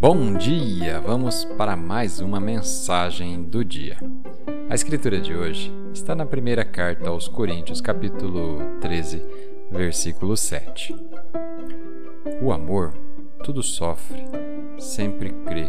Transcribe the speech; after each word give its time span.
Bom 0.00 0.34
dia! 0.34 1.00
Vamos 1.00 1.44
para 1.44 1.74
mais 1.74 2.20
uma 2.20 2.38
mensagem 2.38 3.42
do 3.42 3.64
dia. 3.64 3.96
A 4.70 4.74
escritura 4.76 5.20
de 5.20 5.34
hoje 5.34 5.72
está 5.92 6.14
na 6.14 6.24
primeira 6.24 6.64
carta 6.64 7.08
aos 7.08 7.26
Coríntios, 7.26 7.80
capítulo 7.80 8.58
13, 8.80 9.20
versículo 9.72 10.36
7. 10.36 10.94
O 12.40 12.52
amor 12.52 12.94
tudo 13.42 13.60
sofre, 13.60 14.22
sempre 14.78 15.30
crê, 15.44 15.66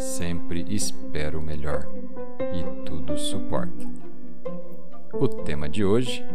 sempre 0.00 0.66
espera 0.68 1.38
o 1.38 1.42
melhor 1.42 1.86
e 2.52 2.84
tudo 2.84 3.16
suporta. 3.16 3.86
O 5.12 5.28
tema 5.28 5.68
de 5.68 5.84
hoje: 5.84 6.26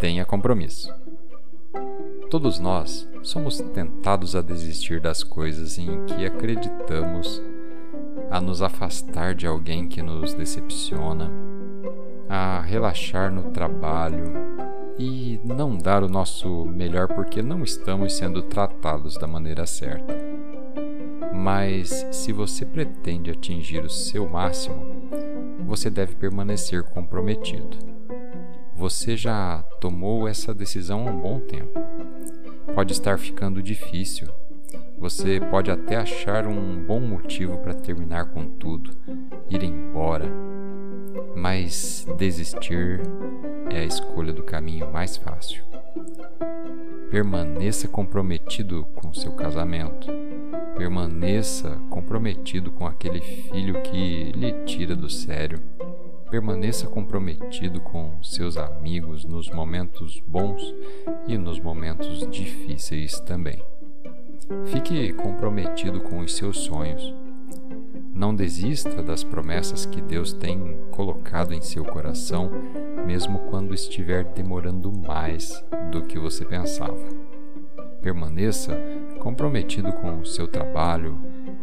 tenha 0.00 0.24
compromisso. 0.24 0.92
Todos 2.28 2.58
nós 2.58 3.08
somos 3.22 3.58
tentados 3.58 4.34
a 4.34 4.42
desistir 4.42 5.00
das 5.00 5.22
coisas 5.22 5.78
em 5.78 6.04
que 6.06 6.26
acreditamos, 6.26 7.42
a 8.30 8.40
nos 8.40 8.62
afastar 8.62 9.34
de 9.34 9.46
alguém 9.46 9.86
que 9.88 10.02
nos 10.02 10.34
decepciona, 10.34 11.30
a 12.28 12.60
relaxar 12.60 13.32
no 13.32 13.50
trabalho 13.50 14.24
e 14.98 15.40
não 15.44 15.76
dar 15.76 16.02
o 16.02 16.08
nosso 16.08 16.64
melhor 16.66 17.08
porque 17.08 17.42
não 17.42 17.62
estamos 17.62 18.14
sendo 18.14 18.42
tratados 18.42 19.16
da 19.16 19.26
maneira 19.26 19.66
certa. 19.66 20.14
Mas 21.34 22.06
se 22.10 22.32
você 22.32 22.64
pretende 22.64 23.30
atingir 23.30 23.84
o 23.84 23.90
seu 23.90 24.28
máximo, 24.28 24.84
você 25.66 25.88
deve 25.88 26.14
permanecer 26.14 26.82
comprometido. 26.82 27.76
Você 28.76 29.16
já 29.16 29.62
tomou 29.80 30.26
essa 30.26 30.54
decisão 30.54 31.06
há 31.06 31.10
um 31.10 31.20
bom 31.20 31.40
tempo 31.40 31.80
pode 32.74 32.92
estar 32.92 33.18
ficando 33.18 33.62
difícil. 33.62 34.28
Você 34.98 35.40
pode 35.40 35.70
até 35.70 35.96
achar 35.96 36.46
um 36.46 36.82
bom 36.84 37.00
motivo 37.00 37.58
para 37.58 37.74
terminar 37.74 38.26
com 38.26 38.46
tudo, 38.46 38.90
ir 39.50 39.62
embora, 39.62 40.26
mas 41.36 42.06
desistir 42.16 43.00
é 43.70 43.80
a 43.80 43.84
escolha 43.84 44.32
do 44.32 44.42
caminho 44.42 44.90
mais 44.90 45.16
fácil. 45.16 45.64
Permaneça 47.10 47.88
comprometido 47.88 48.86
com 48.94 49.12
seu 49.12 49.32
casamento. 49.32 50.08
Permaneça 50.76 51.78
comprometido 51.90 52.70
com 52.70 52.86
aquele 52.86 53.20
filho 53.20 53.82
que 53.82 54.32
lhe 54.32 54.52
tira 54.64 54.96
do 54.96 55.10
sério 55.10 55.60
Permaneça 56.32 56.86
comprometido 56.86 57.78
com 57.82 58.10
seus 58.22 58.56
amigos 58.56 59.22
nos 59.22 59.50
momentos 59.50 60.18
bons 60.26 60.74
e 61.26 61.36
nos 61.36 61.60
momentos 61.60 62.26
difíceis 62.30 63.20
também. 63.20 63.62
Fique 64.64 65.12
comprometido 65.12 66.00
com 66.00 66.20
os 66.20 66.34
seus 66.34 66.60
sonhos. 66.60 67.14
Não 68.14 68.34
desista 68.34 69.02
das 69.02 69.22
promessas 69.22 69.84
que 69.84 70.00
Deus 70.00 70.32
tem 70.32 70.78
colocado 70.90 71.52
em 71.52 71.60
seu 71.60 71.84
coração, 71.84 72.50
mesmo 73.06 73.40
quando 73.50 73.74
estiver 73.74 74.24
demorando 74.24 74.90
mais 74.90 75.62
do 75.90 76.00
que 76.00 76.18
você 76.18 76.46
pensava. 76.46 76.96
Permaneça 78.00 78.74
comprometido 79.18 79.92
com 79.92 80.20
o 80.20 80.24
seu 80.24 80.48
trabalho, 80.48 81.18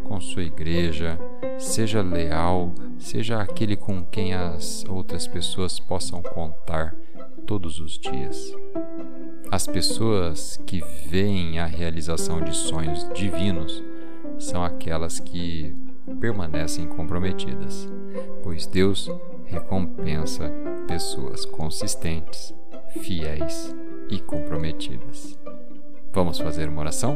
com 0.09 0.19
sua 0.19 0.41
igreja, 0.41 1.19
seja 1.59 2.01
leal, 2.01 2.73
seja 2.97 3.39
aquele 3.39 3.75
com 3.75 4.03
quem 4.03 4.33
as 4.33 4.83
outras 4.89 5.27
pessoas 5.27 5.79
possam 5.79 6.19
contar 6.23 6.95
todos 7.45 7.79
os 7.79 7.99
dias. 7.99 8.51
As 9.51 9.67
pessoas 9.67 10.59
que 10.65 10.83
veem 11.07 11.59
a 11.59 11.67
realização 11.67 12.41
de 12.41 12.55
sonhos 12.55 13.07
divinos 13.13 13.83
são 14.39 14.63
aquelas 14.63 15.19
que 15.19 15.75
permanecem 16.19 16.87
comprometidas, 16.87 17.87
pois 18.41 18.65
Deus 18.65 19.07
recompensa 19.45 20.51
pessoas 20.87 21.45
consistentes, 21.45 22.53
fiéis 22.99 23.75
e 24.09 24.19
comprometidas. 24.19 25.37
Vamos 26.11 26.39
fazer 26.39 26.67
uma 26.67 26.81
oração? 26.81 27.15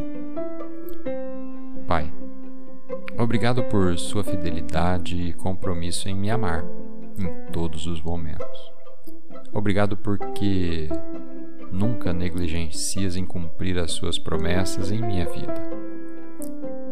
Pai, 1.87 2.11
Obrigado 3.23 3.63
por 3.63 3.97
sua 3.97 4.22
fidelidade 4.22 5.16
e 5.16 5.31
compromisso 5.31 6.09
em 6.09 6.13
me 6.13 6.29
amar 6.29 6.61
em 7.17 7.51
todos 7.53 7.88
os 7.88 8.01
momentos. 8.01 8.73
Obrigado 9.53 9.95
porque 9.95 10.89
nunca 11.72 12.12
negligencias 12.12 13.16
em 13.16 13.25
cumprir 13.25 13.79
as 13.79 13.94
suas 13.94 14.19
promessas 14.19 14.91
em 14.91 15.01
minha 15.01 15.25
vida. 15.25 15.53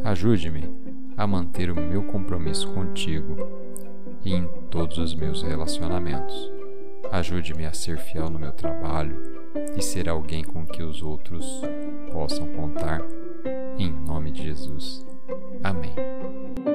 Ajude-me 0.06 0.74
a 1.18 1.28
manter 1.28 1.70
o 1.70 1.76
meu 1.76 2.04
compromisso 2.04 2.72
contigo 2.72 3.36
e 4.24 4.34
em 4.34 4.48
todos 4.70 5.00
os 5.00 5.14
meus 5.14 5.44
relacionamentos. 5.44 6.50
Ajude-me 7.12 7.66
a 7.66 7.74
ser 7.74 7.98
fiel 7.98 8.30
no 8.30 8.40
meu 8.40 8.54
trabalho 8.54 9.22
e 9.78 9.82
ser 9.82 10.08
alguém 10.08 10.46
com 10.46 10.66
que 10.66 10.82
os 10.82 11.02
outros 11.02 11.46
possam 12.10 12.48
contar. 12.54 13.02
Em 13.78 13.92
nome 13.92 14.32
de 14.32 14.44
Jesus. 14.44 15.11
Amém. 15.64 16.71